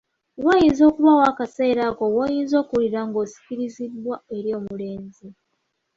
Wayinza 0.45 0.83
okubaawo 0.89 1.23
akaseera 1.31 1.81
ako 1.89 2.03
woyinza 2.15 2.55
okuwulira 2.61 2.99
ng'osikirizibwa 3.07 4.15
eri 4.37 4.49
omulenzi. 4.59 5.27